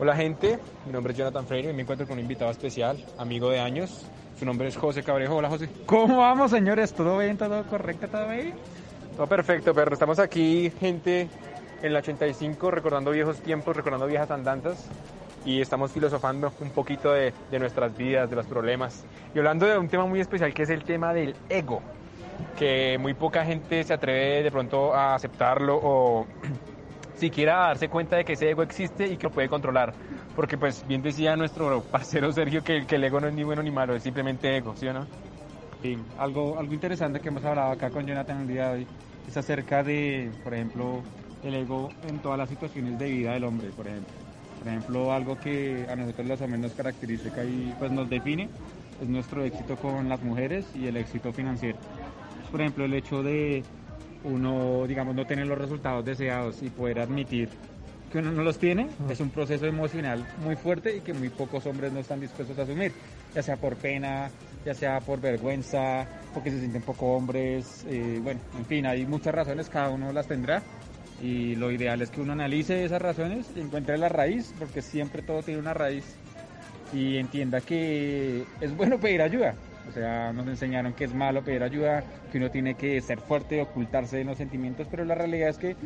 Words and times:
Hola 0.00 0.14
gente, 0.14 0.60
mi 0.86 0.92
nombre 0.92 1.12
es 1.12 1.18
Jonathan 1.18 1.44
Freire 1.44 1.70
y 1.70 1.72
me 1.72 1.82
encuentro 1.82 2.06
con 2.06 2.18
un 2.18 2.22
invitado 2.22 2.52
especial, 2.52 3.04
amigo 3.18 3.50
de 3.50 3.58
años. 3.58 4.06
Su 4.38 4.44
nombre 4.44 4.68
es 4.68 4.76
José 4.76 5.02
Cabrejo. 5.02 5.34
Hola 5.34 5.48
José. 5.48 5.68
¿Cómo 5.86 6.18
vamos 6.18 6.52
señores? 6.52 6.92
¿Todo 6.92 7.18
bien? 7.18 7.36
¿Todo 7.36 7.64
correcto? 7.64 8.06
¿Todo 8.06 8.28
bien? 8.28 8.54
Todo 9.16 9.26
perfecto, 9.26 9.74
pero 9.74 9.92
estamos 9.92 10.20
aquí, 10.20 10.70
gente, 10.78 11.28
en 11.82 11.92
la 11.92 11.98
85, 11.98 12.70
recordando 12.70 13.10
viejos 13.10 13.38
tiempos, 13.38 13.76
recordando 13.76 14.06
viejas 14.06 14.30
andanzas 14.30 14.88
y 15.44 15.60
estamos 15.60 15.90
filosofando 15.90 16.52
un 16.60 16.70
poquito 16.70 17.12
de, 17.12 17.34
de 17.50 17.58
nuestras 17.58 17.96
vidas, 17.96 18.30
de 18.30 18.36
los 18.36 18.46
problemas 18.46 19.04
y 19.34 19.38
hablando 19.38 19.66
de 19.66 19.78
un 19.78 19.88
tema 19.88 20.06
muy 20.06 20.20
especial 20.20 20.54
que 20.54 20.62
es 20.62 20.70
el 20.70 20.84
tema 20.84 21.12
del 21.12 21.34
ego, 21.48 21.82
que 22.56 22.98
muy 23.00 23.14
poca 23.14 23.44
gente 23.44 23.82
se 23.82 23.94
atreve 23.94 24.44
de 24.44 24.50
pronto 24.52 24.94
a 24.94 25.16
aceptarlo 25.16 25.76
o 25.82 26.26
siquiera 27.18 27.66
darse 27.66 27.88
cuenta 27.88 28.16
de 28.16 28.24
que 28.24 28.32
ese 28.32 28.50
ego 28.50 28.62
existe 28.62 29.06
y 29.06 29.16
que 29.16 29.24
lo 29.24 29.30
puede 29.30 29.48
controlar. 29.48 29.92
Porque 30.34 30.56
pues 30.56 30.86
bien 30.86 31.02
decía 31.02 31.36
nuestro 31.36 31.82
parcero 31.82 32.32
Sergio 32.32 32.62
que, 32.62 32.86
que 32.86 32.96
el 32.96 33.04
ego 33.04 33.20
no 33.20 33.28
es 33.28 33.34
ni 33.34 33.44
bueno 33.44 33.62
ni 33.62 33.70
malo, 33.70 33.94
es 33.94 34.02
simplemente 34.02 34.56
ego, 34.56 34.74
¿sí 34.76 34.86
o 34.86 34.92
no? 34.92 35.06
Sí, 35.82 35.96
algo, 36.18 36.58
algo 36.58 36.74
interesante 36.74 37.20
que 37.20 37.28
hemos 37.28 37.44
hablado 37.44 37.72
acá 37.72 37.90
con 37.90 38.06
Jonathan 38.06 38.42
el 38.42 38.48
día 38.48 38.68
de 38.70 38.78
hoy 38.78 38.86
es 39.28 39.36
acerca 39.36 39.82
de, 39.82 40.30
por 40.42 40.54
ejemplo, 40.54 41.02
el 41.44 41.54
ego 41.54 41.90
en 42.08 42.18
todas 42.18 42.38
las 42.38 42.48
situaciones 42.48 42.98
de 42.98 43.10
vida 43.10 43.32
del 43.32 43.44
hombre, 43.44 43.68
por 43.76 43.86
ejemplo. 43.86 44.12
Por 44.58 44.68
ejemplo, 44.68 45.12
algo 45.12 45.38
que 45.38 45.86
a 45.88 45.94
nosotros 45.94 46.26
los 46.26 46.40
hombres 46.40 46.60
nos 46.60 46.72
caracteriza 46.72 47.44
y 47.44 47.72
pues 47.78 47.92
nos 47.92 48.08
define 48.10 48.48
es 49.00 49.08
nuestro 49.08 49.44
éxito 49.44 49.76
con 49.76 50.08
las 50.08 50.20
mujeres 50.22 50.66
y 50.74 50.86
el 50.88 50.96
éxito 50.96 51.32
financiero. 51.32 51.78
Por 52.50 52.60
ejemplo, 52.60 52.84
el 52.84 52.94
hecho 52.94 53.22
de 53.22 53.62
uno, 54.24 54.86
digamos, 54.86 55.14
no 55.14 55.24
tener 55.26 55.46
los 55.46 55.58
resultados 55.58 56.04
deseados 56.04 56.62
y 56.62 56.70
poder 56.70 57.00
admitir 57.00 57.48
que 58.10 58.18
uno 58.18 58.32
no 58.32 58.42
los 58.42 58.58
tiene, 58.58 58.88
es 59.10 59.20
un 59.20 59.30
proceso 59.30 59.66
emocional 59.66 60.26
muy 60.42 60.56
fuerte 60.56 60.96
y 60.96 61.00
que 61.00 61.12
muy 61.12 61.28
pocos 61.28 61.66
hombres 61.66 61.92
no 61.92 62.00
están 62.00 62.20
dispuestos 62.20 62.58
a 62.58 62.62
asumir, 62.62 62.92
ya 63.34 63.42
sea 63.42 63.56
por 63.56 63.76
pena, 63.76 64.30
ya 64.64 64.74
sea 64.74 65.00
por 65.00 65.20
vergüenza, 65.20 66.06
porque 66.32 66.50
se 66.50 66.58
sienten 66.58 66.82
poco 66.82 67.14
hombres, 67.14 67.84
eh, 67.88 68.18
bueno, 68.22 68.40
en 68.56 68.64
fin, 68.64 68.86
hay 68.86 69.04
muchas 69.06 69.34
razones, 69.34 69.68
cada 69.68 69.90
uno 69.90 70.12
las 70.12 70.26
tendrá. 70.26 70.62
Y 71.20 71.56
lo 71.56 71.72
ideal 71.72 72.00
es 72.00 72.10
que 72.10 72.20
uno 72.20 72.32
analice 72.32 72.84
esas 72.84 73.02
razones 73.02 73.50
y 73.56 73.60
encuentre 73.60 73.98
la 73.98 74.08
raíz, 74.08 74.54
porque 74.58 74.82
siempre 74.82 75.20
todo 75.20 75.42
tiene 75.42 75.58
una 75.58 75.74
raíz 75.74 76.04
y 76.92 77.16
entienda 77.16 77.60
que 77.60 78.44
es 78.60 78.76
bueno 78.76 78.98
pedir 78.98 79.20
ayuda, 79.20 79.54
o 79.88 79.92
sea, 79.92 80.32
nos 80.32 80.46
enseñaron 80.46 80.92
que 80.92 81.04
es 81.04 81.14
malo 81.14 81.42
pedir 81.42 81.62
ayuda, 81.62 82.04
que 82.30 82.38
uno 82.38 82.50
tiene 82.50 82.74
que 82.74 83.00
ser 83.00 83.20
fuerte, 83.20 83.60
ocultarse 83.60 84.18
de 84.18 84.24
los 84.24 84.36
sentimientos, 84.36 84.86
pero 84.90 85.04
la 85.04 85.14
realidad 85.14 85.48
es 85.48 85.58
que 85.58 85.76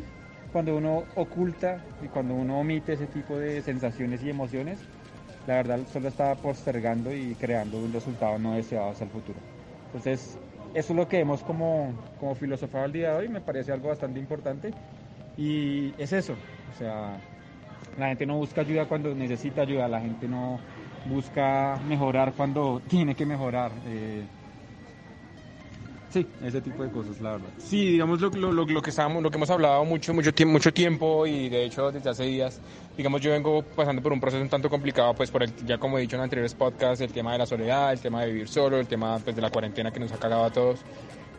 cuando 0.51 0.75
uno 0.75 1.05
oculta 1.15 1.77
y 2.03 2.07
cuando 2.07 2.35
uno 2.35 2.59
omite 2.59 2.93
ese 2.93 3.07
tipo 3.07 3.37
de 3.37 3.61
sensaciones 3.61 4.21
y 4.23 4.29
emociones, 4.29 4.79
la 5.47 5.55
verdad 5.55 5.79
solo 5.91 6.09
está 6.09 6.35
postergando 6.35 7.13
y 7.13 7.35
creando 7.35 7.77
un 7.77 7.91
resultado 7.91 8.37
no 8.37 8.53
deseado 8.53 8.91
hacia 8.91 9.05
el 9.05 9.09
futuro. 9.09 9.39
Entonces, 9.87 10.37
eso 10.73 10.93
es 10.93 10.97
lo 10.97 11.07
que 11.07 11.19
hemos 11.19 11.41
como, 11.41 11.93
como 12.19 12.35
filosofado 12.35 12.85
el 12.85 12.91
día 12.91 13.11
de 13.11 13.17
hoy, 13.17 13.29
me 13.29 13.41
parece 13.41 13.71
algo 13.71 13.89
bastante 13.89 14.19
importante 14.19 14.73
y 15.37 15.93
es 15.97 16.13
eso, 16.13 16.33
o 16.33 16.77
sea, 16.77 17.17
la 17.97 18.07
gente 18.07 18.25
no 18.25 18.37
busca 18.37 18.61
ayuda 18.61 18.85
cuando 18.85 19.13
necesita 19.13 19.61
ayuda, 19.61 19.87
la 19.87 20.01
gente 20.01 20.27
no 20.27 20.59
busca 21.05 21.79
mejorar 21.87 22.33
cuando 22.33 22.81
tiene 22.87 23.15
que 23.15 23.25
mejorar. 23.25 23.71
Eh, 23.85 24.23
sí, 26.09 26.25
ese 26.43 26.61
tipo 26.61 26.83
de 26.83 26.89
cosas, 26.89 27.19
la 27.21 27.31
verdad. 27.31 27.49
Sí, 27.57 27.91
digamos 27.91 28.21
lo, 28.21 28.29
lo, 28.29 28.65
lo, 28.65 28.81
que 28.81 28.89
estábamos, 28.89 29.23
lo 29.23 29.31
que 29.31 29.37
hemos 29.37 29.49
hablado 29.49 29.83
mucho, 29.85 30.13
mucho 30.13 30.33
tiempo, 30.33 30.53
mucho 30.53 30.73
tiempo 30.73 31.25
y 31.27 31.49
de 31.49 31.65
hecho 31.65 31.91
desde 31.91 32.09
hace 32.09 32.23
días, 32.23 32.59
digamos 32.95 33.21
yo 33.21 33.31
vengo 33.31 33.63
pasando 33.63 34.01
por 34.01 34.13
un 34.13 34.19
proceso 34.19 34.41
un 34.41 34.49
tanto 34.49 34.69
complicado, 34.69 35.13
pues 35.13 35.31
por 35.31 35.43
el, 35.43 35.55
ya 35.65 35.77
como 35.77 35.97
he 35.97 36.01
dicho 36.01 36.15
en 36.15 36.21
anteriores 36.21 36.53
podcasts, 36.53 37.01
el 37.01 37.11
tema 37.11 37.33
de 37.33 37.39
la 37.39 37.45
soledad, 37.45 37.91
el 37.91 37.99
tema 37.99 38.21
de 38.21 38.27
vivir 38.27 38.47
solo, 38.47 38.79
el 38.79 38.87
tema 38.87 39.19
pues, 39.19 39.35
de 39.35 39.41
la 39.41 39.49
cuarentena 39.49 39.91
que 39.91 39.99
nos 39.99 40.11
ha 40.11 40.17
cagado 40.17 40.43
a 40.43 40.51
todos, 40.51 40.79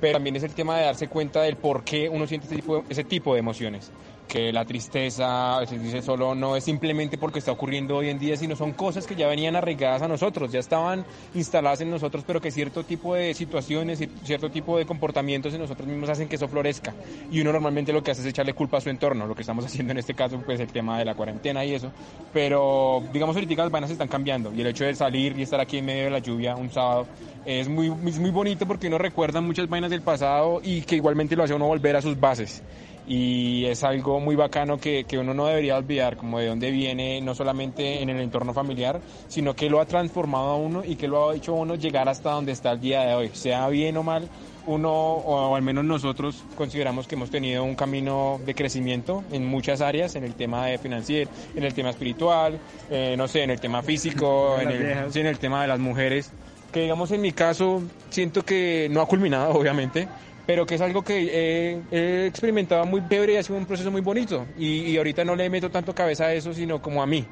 pero 0.01 0.15
también 0.15 0.37
es 0.37 0.43
el 0.43 0.55
tema 0.55 0.79
de 0.79 0.85
darse 0.85 1.09
cuenta 1.09 1.43
del 1.43 1.57
por 1.57 1.85
qué 1.85 2.09
uno 2.09 2.27
siente 2.27 2.47
ese 2.47 2.57
tipo, 2.57 2.85
ese 2.89 3.05
tipo 3.05 3.35
de 3.35 3.41
emociones 3.41 3.91
que 4.29 4.53
la 4.53 4.65
tristeza, 4.65 5.61
se 5.67 5.79
dice 5.79 6.03
solo, 6.03 6.35
no 6.35 6.57
es 6.57 6.65
simplemente 6.65 7.19
porque 7.19 7.39
está 7.39 7.53
ocurriendo 7.53 7.97
hoy 7.97 8.09
en 8.09 8.19
día, 8.19 8.37
sino 8.37 8.57
son 8.57 8.73
cosas 8.73 9.07
que 9.07 9.15
ya 9.15 9.29
venían 9.29 9.57
arraigadas 9.57 10.03
a 10.03 10.09
nosotros, 10.09 10.53
ya 10.53 10.61
estaban 10.61 11.05
instaladas 11.35 11.81
en 11.81 11.91
nosotros, 11.91 12.25
pero 12.27 12.41
que 12.41 12.51
cierto 12.51 12.85
tipo 12.85 13.15
de 13.15 13.35
situaciones 13.35 14.01
cierto 14.25 14.51
tipo 14.51 14.79
de 14.79 14.87
comportamientos 14.87 15.55
en 15.55 15.61
nosotros 15.61 15.87
mismos 15.89 16.09
hacen 16.09 16.29
que 16.29 16.37
eso 16.37 16.49
florezca. 16.49 16.95
Y 17.31 17.41
uno 17.41 17.53
normalmente 17.53 17.93
lo 17.93 18.03
que 18.03 18.11
hace 18.11 18.23
es 18.23 18.27
echarle 18.27 18.55
culpa 18.55 18.79
a 18.79 18.81
su 18.81 18.91
entorno, 18.91 19.27
lo 19.27 19.35
que 19.35 19.43
estamos 19.43 19.65
haciendo 19.67 19.93
en 19.93 19.99
este 19.99 20.15
caso, 20.15 20.41
pues 20.45 20.61
el 20.61 20.69
tema 20.69 20.99
de 20.99 21.05
la 21.05 21.15
cuarentena 21.15 21.65
y 21.65 21.75
eso. 21.75 21.91
Pero, 22.33 23.03
digamos, 23.13 23.37
ahorita 23.37 23.63
las 23.63 23.71
vainas 23.71 23.91
están 23.91 24.09
cambiando 24.09 24.53
y 24.53 24.61
el 24.61 24.67
hecho 24.69 24.85
de 24.85 24.95
salir 24.95 25.39
y 25.39 25.43
estar 25.43 25.61
aquí 25.61 25.79
en 25.79 25.87
medio 25.87 26.05
de 26.05 26.11
la 26.11 26.19
lluvia 26.19 26.57
un 26.57 26.71
sábado 26.71 27.07
es 27.45 27.69
muy, 27.69 27.93
es 28.07 28.19
muy 28.19 28.31
bonito 28.31 28.67
porque 28.67 28.87
uno 28.87 28.99
recuerda 28.99 29.41
muchas 29.41 29.69
vainas 29.69 29.91
del 29.91 30.03
pasado 30.03 30.61
y 30.63 30.83
que 30.83 30.97
igualmente 30.97 31.37
lo 31.37 31.45
hace 31.45 31.55
uno 31.55 31.67
volver 31.67 31.97
a 31.97 32.03
sus 32.03 32.19
bases 32.19 32.63
y 33.07 33.67
es 33.67 33.85
algo 33.85 34.21
muy 34.21 34.35
bacano 34.35 34.79
que, 34.79 35.05
que, 35.05 35.19
uno 35.19 35.35
no 35.35 35.47
debería 35.47 35.77
olvidar, 35.77 36.17
como 36.17 36.39
de 36.39 36.47
dónde 36.47 36.71
viene, 36.71 37.21
no 37.21 37.35
solamente 37.35 38.03
en 38.03 38.09
el 38.09 38.21
entorno 38.21 38.55
familiar, 38.55 39.01
sino 39.29 39.55
que 39.55 39.69
lo 39.69 39.81
ha 39.81 39.87
transformado 39.87 40.51
a 40.51 40.57
uno 40.57 40.83
y 40.85 40.97
que 40.97 41.09
lo 41.09 41.31
ha 41.31 41.35
hecho 41.35 41.53
a 41.53 41.57
uno 41.57 41.75
llegar 41.75 42.09
hasta 42.09 42.31
donde 42.31 42.53
está 42.53 42.73
el 42.73 42.81
día 42.81 43.03
de 43.03 43.15
hoy, 43.15 43.31
sea 43.33 43.69
bien 43.69 43.97
o 43.97 44.03
mal. 44.03 44.29
Uno, 44.67 44.91
o 44.91 45.55
al 45.55 45.61
menos 45.61 45.85
nosotros, 45.85 46.43
consideramos 46.57 47.07
que 47.07 47.17
hemos 47.17 47.31
tenido 47.31 47.63
un 47.65 47.75
camino 47.75 48.41
de 48.47 48.55
crecimiento 48.55 49.23
en 49.31 49.45
muchas 49.45 49.83
áreas, 49.83 50.15
en 50.15 50.25
el 50.25 50.35
tema 50.35 50.67
de 50.67 50.79
financiero, 50.79 51.31
en 51.55 51.65
el 51.65 51.75
tema 51.75 51.91
espiritual, 51.91 52.59
eh, 52.91 53.15
no 53.19 53.29
sé, 53.29 53.43
en 53.43 53.51
el 53.51 53.61
tema 53.61 53.83
físico, 53.83 54.57
en 54.63 54.71
el, 54.71 55.13
sí, 55.13 55.21
en 55.21 55.27
el 55.27 55.39
tema 55.39 55.61
de 55.61 55.69
las 55.69 55.79
mujeres, 55.79 56.31
que 56.73 56.81
digamos 56.81 57.11
en 57.13 57.21
mi 57.21 57.33
caso 57.33 57.83
siento 58.09 58.43
que 58.43 58.89
no 58.91 59.03
ha 59.03 59.07
culminado, 59.07 59.53
obviamente, 59.59 60.09
pero 60.47 60.67
que 60.67 60.75
es 60.75 60.81
algo 60.81 61.03
que 61.03 61.83
he, 61.91 62.27
experimentado 62.27 62.85
muy 62.87 63.03
chévere 63.09 63.35
y 63.35 63.37
ha 63.37 63.43
sido 63.43 63.59
un 63.59 63.67
proceso 63.67 63.91
muy 63.91 64.01
bonito. 64.01 64.47
Y, 64.59 64.91
y, 64.91 64.97
ahorita 64.97 65.25
no 65.25 65.37
le 65.37 65.49
meto 65.49 65.71
tanto 65.71 65.95
cabeza 65.95 66.27
a 66.27 66.35
eso, 66.35 66.53
sino 66.53 66.81
como 66.83 67.03
a 67.03 67.07
mí. 67.07 67.25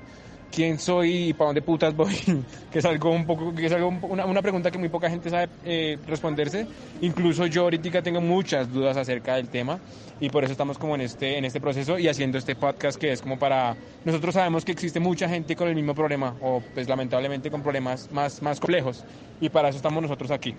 ¿Quién 0.52 0.78
soy 0.78 1.28
y 1.28 1.32
para 1.32 1.46
dónde 1.48 1.62
putas 1.62 1.96
voy? 1.96 2.14
que 2.70 2.78
es 2.78 2.84
algo 2.84 3.10
un 3.10 3.24
poco, 3.24 3.54
que 3.54 3.66
es 3.66 3.72
algo 3.72 3.88
una, 4.02 4.26
una 4.26 4.42
pregunta 4.42 4.70
que 4.70 4.76
muy 4.76 4.90
poca 4.90 5.08
gente 5.08 5.30
sabe 5.30 5.48
eh, 5.64 5.98
responderse. 6.06 6.66
Incluso 7.00 7.46
yo 7.46 7.62
ahorita 7.62 8.02
tengo 8.02 8.20
muchas 8.20 8.70
dudas 8.70 8.98
acerca 8.98 9.36
del 9.36 9.48
tema 9.48 9.80
y 10.20 10.28
por 10.28 10.44
eso 10.44 10.52
estamos 10.52 10.76
como 10.76 10.94
en 10.94 11.00
este, 11.00 11.38
en 11.38 11.46
este 11.46 11.58
proceso 11.58 11.98
y 11.98 12.06
haciendo 12.06 12.36
este 12.36 12.54
podcast 12.54 13.00
que 13.00 13.12
es 13.12 13.22
como 13.22 13.38
para... 13.38 13.76
Nosotros 14.04 14.34
sabemos 14.34 14.62
que 14.64 14.72
existe 14.72 15.00
mucha 15.00 15.26
gente 15.26 15.56
con 15.56 15.68
el 15.68 15.74
mismo 15.74 15.94
problema 15.94 16.36
o 16.42 16.62
pues 16.74 16.86
lamentablemente 16.86 17.50
con 17.50 17.62
problemas 17.62 18.10
más, 18.12 18.42
más 18.42 18.60
complejos 18.60 19.04
y 19.40 19.48
para 19.48 19.70
eso 19.70 19.78
estamos 19.78 20.02
nosotros 20.02 20.30
aquí. 20.30 20.54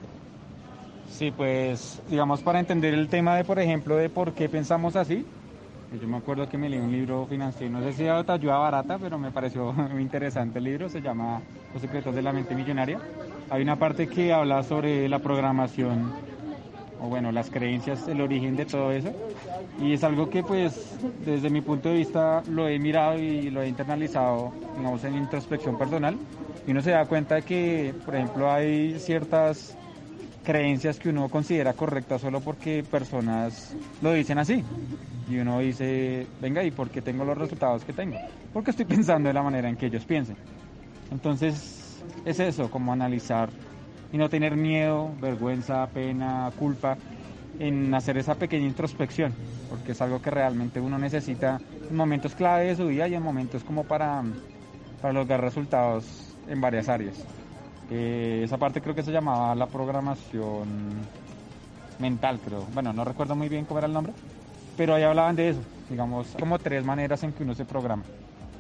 Sí, 1.14 1.32
pues 1.32 2.02
digamos 2.10 2.42
para 2.42 2.60
entender 2.60 2.94
el 2.94 3.08
tema 3.08 3.36
de, 3.36 3.44
por 3.44 3.60
ejemplo, 3.60 3.96
de 3.96 4.10
por 4.10 4.34
qué 4.34 4.50
pensamos 4.50 4.96
así. 4.96 5.24
Yo 6.02 6.08
me 6.08 6.18
acuerdo 6.18 6.50
que 6.50 6.58
me 6.58 6.68
leí 6.68 6.80
un 6.80 6.92
libro 6.92 7.28
financiero, 7.28 7.72
no 7.72 7.84
sé 7.84 7.94
si 7.94 8.04
era 8.04 8.26
ayuda 8.28 8.58
barata, 8.58 8.98
pero 8.98 9.20
me 9.20 9.30
pareció 9.30 9.72
muy 9.92 10.02
interesante 10.02 10.58
el 10.58 10.66
libro, 10.66 10.90
se 10.90 11.02
llama 11.02 11.40
Los 11.72 11.84
secretos 11.84 12.16
de 12.16 12.24
la 12.24 12.34
mente 12.34 12.56
millonaria. 12.56 13.00
Hay 13.52 13.62
una 13.62 13.76
parte 13.76 14.08
que 14.08 14.34
habla 14.34 14.64
sobre 14.64 15.08
la 15.08 15.20
programación, 15.20 16.12
o 17.00 17.10
bueno, 17.10 17.32
las 17.32 17.52
creencias, 17.52 18.08
el 18.08 18.20
origen 18.20 18.56
de 18.56 18.66
todo 18.66 18.92
eso. 18.92 19.12
Y 19.80 19.94
es 19.94 20.04
algo 20.04 20.32
que 20.32 20.42
pues 20.42 20.98
desde 21.24 21.52
mi 21.52 21.62
punto 21.62 21.90
de 21.90 21.96
vista 21.96 22.42
lo 22.50 22.68
he 22.68 22.80
mirado 22.80 23.20
y 23.20 23.52
lo 23.52 23.62
he 23.62 23.68
internalizado, 23.68 24.52
digamos, 24.78 25.04
en 25.04 25.16
introspección 25.16 25.78
personal. 25.78 26.18
Y 26.66 26.72
uno 26.72 26.82
se 26.82 26.90
da 26.90 27.06
cuenta 27.06 27.36
de 27.36 27.44
que, 27.44 27.94
por 28.04 28.16
ejemplo, 28.16 28.52
hay 28.52 29.00
ciertas 29.00 29.78
creencias 30.44 31.00
que 31.00 31.10
uno 31.10 31.30
considera 31.30 31.74
correctas 31.74 32.22
solo 32.22 32.42
porque 32.42 32.84
personas 32.84 33.76
lo 34.02 34.14
dicen 34.14 34.38
así. 34.38 34.64
Y 35.30 35.38
uno 35.38 35.60
dice, 35.60 36.28
venga, 36.42 36.64
¿y 36.64 36.72
por 36.72 36.90
qué 36.90 37.02
tengo 37.02 37.24
los 37.24 37.38
resultados 37.38 37.84
que 37.86 37.94
tengo? 37.94 38.18
Porque 38.52 38.72
estoy 38.72 38.86
pensando 38.94 39.30
de 39.30 39.34
la 39.34 39.42
manera 39.42 39.70
en 39.70 39.78
que 39.78 39.88
ellos 39.88 40.06
piensen. 40.06 40.36
Entonces, 41.12 42.02
es 42.26 42.40
eso, 42.40 42.70
como 42.70 42.92
analizar 42.92 43.50
y 44.12 44.18
no 44.18 44.30
tener 44.30 44.56
miedo, 44.56 45.12
vergüenza, 45.20 45.88
pena, 45.88 46.52
culpa 46.58 46.98
en 47.60 47.94
hacer 47.94 48.18
esa 48.18 48.36
pequeña 48.36 48.68
introspección, 48.68 49.34
porque 49.70 49.94
es 49.94 50.02
algo 50.02 50.22
que 50.22 50.30
realmente 50.30 50.80
uno 50.80 50.98
necesita 50.98 51.60
en 51.90 51.96
momentos 51.96 52.36
clave 52.36 52.68
de 52.68 52.76
su 52.76 52.88
vida 52.88 53.08
y 53.08 53.16
en 53.16 53.24
momentos 53.24 53.64
como 53.64 53.84
para, 53.84 54.24
para 55.02 55.14
lograr 55.14 55.42
resultados 55.42 56.36
en 56.48 56.62
varias 56.62 56.90
áreas. 56.90 57.16
Eh, 57.90 58.42
esa 58.44 58.58
parte 58.58 58.82
creo 58.82 58.96
que 58.96 59.04
se 59.04 59.12
llamaba 59.12 59.54
la 59.56 59.68
programación 59.68 60.68
mental, 62.00 62.40
creo. 62.44 62.66
Bueno, 62.74 62.92
no 62.94 63.04
recuerdo 63.04 63.36
muy 63.36 63.50
bien 63.50 63.66
cómo 63.66 63.80
era 63.80 63.88
el 63.88 63.94
nombre, 63.94 64.14
pero 64.76 64.96
ahí 64.96 65.04
hablaban 65.04 65.36
de 65.36 65.50
eso. 65.50 65.62
Digamos, 65.90 66.28
como 66.40 66.58
tres 66.60 66.84
maneras 66.84 67.24
en 67.24 67.34
que 67.34 67.44
uno 67.44 67.54
se 67.54 67.66
programa. 67.66 68.04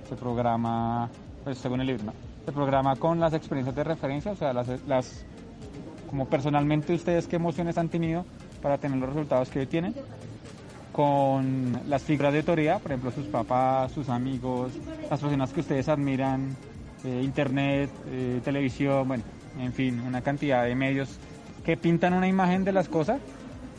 Se 0.07 0.15
programa, 0.15 1.09
pues 1.43 1.57
según 1.57 1.81
el 1.81 1.87
libro. 1.87 2.13
Se 2.45 2.51
programa 2.51 2.95
con 2.97 3.19
las 3.19 3.33
experiencias 3.33 3.75
de 3.75 3.83
referencia, 3.83 4.31
o 4.31 4.35
sea, 4.35 4.53
las, 4.53 4.67
las 4.85 5.25
como 6.09 6.27
personalmente 6.27 6.93
ustedes 6.93 7.25
qué 7.27 7.37
emociones 7.37 7.77
han 7.77 7.89
tenido 7.89 8.25
para 8.61 8.77
tener 8.77 8.97
los 8.99 9.09
resultados 9.09 9.49
que 9.49 9.59
hoy 9.59 9.65
tienen. 9.65 9.95
con 10.91 11.79
las 11.87 12.03
figuras 12.03 12.31
de 12.33 12.39
autoridad, 12.39 12.79
por 12.79 12.91
ejemplo, 12.91 13.11
sus 13.11 13.25
papás, 13.25 13.91
sus 13.91 14.09
amigos, 14.09 14.71
las 15.09 15.19
personas 15.19 15.51
que 15.51 15.61
ustedes 15.61 15.89
admiran, 15.89 16.55
eh, 17.03 17.21
internet, 17.23 17.89
eh, 18.09 18.41
televisión, 18.43 19.07
bueno, 19.07 19.23
en 19.59 19.73
fin, 19.73 19.99
una 20.01 20.21
cantidad 20.21 20.65
de 20.65 20.75
medios 20.75 21.19
que 21.65 21.77
pintan 21.77 22.13
una 22.13 22.27
imagen 22.27 22.63
de 22.63 22.71
las 22.71 22.89
cosas, 22.89 23.19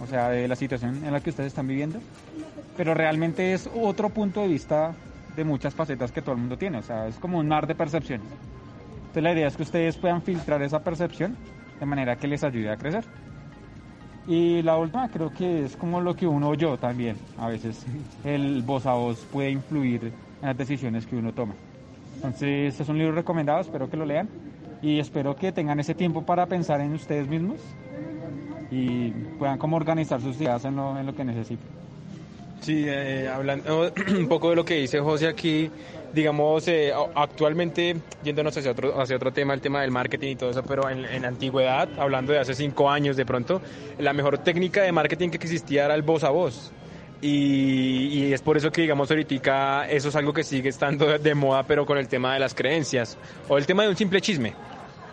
o 0.01 0.07
sea, 0.07 0.29
de 0.29 0.49
la 0.49 0.57
situación 0.57 1.05
en 1.05 1.13
la 1.13 1.21
que 1.21 1.31
ustedes 1.31 1.49
están 1.49 1.67
viviendo, 1.67 2.01
pero 2.77 2.95
realmente 2.95 3.53
es 3.53 3.69
otro 3.75 4.09
punto 4.09 4.41
de 4.41 4.49
vista 4.49 4.95
de 5.37 5.45
muchas 5.45 5.75
facetas 5.75 6.13
que 6.13 6.23
todo 6.23 6.35
el 6.35 6.41
mundo 6.41 6.57
tiene, 6.57 6.79
o 6.79 6.83
sea, 6.83 7.09
es 7.09 7.17
como 7.17 7.39
un 7.39 7.49
mar 7.49 7.67
de 7.67 7.75
percepciones. 7.75 8.27
Entonces 8.99 9.23
la 9.23 9.33
idea 9.33 9.49
es 9.49 9.57
que 9.57 9.63
ustedes 9.63 9.97
puedan 9.97 10.23
filtrar 10.23 10.63
esa 10.63 10.83
percepción 10.83 11.37
de 11.79 11.87
manera 11.87 12.17
que 12.17 12.27
les 12.27 12.43
ayude 12.43 12.71
a 12.71 12.77
crecer. 12.77 13.05
Y 14.27 14.63
la 14.63 14.77
última 14.77 15.09
creo 15.09 15.31
que 15.33 15.65
es 15.65 15.77
como 15.77 16.01
lo 16.01 16.17
que 16.17 16.27
uno 16.27 16.51
o 16.51 16.55
yo 16.55 16.79
también, 16.79 17.17
a 17.39 17.49
veces 17.49 17.85
el 18.25 18.63
voz 18.63 18.87
a 18.87 18.95
voz 18.95 19.19
puede 19.31 19.51
influir 19.51 20.13
en 20.41 20.49
las 20.49 20.57
decisiones 20.57 21.07
que 21.07 21.17
uno 21.17 21.33
toma. 21.33 21.55
Entonces, 22.25 22.73
este 22.73 22.85
es 22.85 22.89
un 22.89 22.97
libro 22.97 23.15
recomendado, 23.15 23.61
espero 23.61 23.91
que 23.91 23.99
lo 23.99 24.07
lean 24.07 24.31
y 24.81 24.99
espero 24.99 25.37
que 25.37 25.53
tengan 25.53 25.79
ese 25.79 25.95
tiempo 25.95 26.23
para 26.23 26.47
pensar 26.47 26.81
en 26.81 26.95
ustedes 26.95 27.29
mismos 27.29 27.59
y 28.71 29.11
puedan 29.39 29.59
como 29.59 29.77
organizar 29.77 30.23
sus 30.23 30.41
ideas 30.41 30.65
en 30.65 30.77
lo, 30.77 30.99
en 30.99 31.05
lo 31.05 31.15
que 31.15 31.23
necesiten. 31.23 31.67
Sí, 32.63 32.85
eh, 32.87 33.29
hablando 33.29 33.93
un 34.19 34.27
poco 34.27 34.49
de 34.49 34.57
lo 34.57 34.65
que 34.65 34.77
dice 34.77 35.01
José 35.01 35.29
aquí, 35.29 35.71
digamos, 36.15 36.67
eh, 36.67 36.95
actualmente, 37.15 37.97
yéndonos 38.23 38.57
hacia 38.57 38.71
otro, 38.71 38.99
hacia 38.99 39.17
otro 39.17 39.31
tema, 39.31 39.53
el 39.53 39.61
tema 39.61 39.83
del 39.83 39.91
marketing 39.91 40.29
y 40.29 40.37
todo 40.37 40.49
eso, 40.49 40.63
pero 40.63 40.89
en, 40.89 41.05
en, 41.05 41.27
antigüedad, 41.27 41.91
hablando 41.99 42.33
de 42.33 42.39
hace 42.39 42.55
cinco 42.55 42.89
años 42.89 43.19
de 43.19 43.27
pronto, 43.27 43.61
la 43.99 44.15
mejor 44.15 44.39
técnica 44.39 44.83
de 44.83 44.93
marketing 44.93 45.29
que 45.29 45.37
existía 45.37 45.85
era 45.85 45.95
el 45.95 46.01
voz 46.01 46.25
a 46.25 46.31
voz. 46.31 46.73
Y, 47.27 48.09
y, 48.13 48.33
es 48.35 48.43
por 48.43 48.59
eso 48.59 48.71
que, 48.71 48.83
digamos, 48.83 49.11
ahorita 49.11 49.89
eso 49.89 50.11
es 50.11 50.17
algo 50.17 50.35
que 50.35 50.45
sigue 50.45 50.69
estando 50.69 51.19
de 51.19 51.35
moda, 51.35 51.63
pero 51.63 51.87
con 51.87 51.97
el 51.97 52.07
tema 52.07 52.35
de 52.35 52.41
las 52.41 52.55
creencias 52.55 53.17
o 53.49 53.57
el 53.57 53.65
tema 53.65 53.83
de 53.83 53.89
un 53.89 53.97
simple 53.97 54.21
chisme 54.21 54.53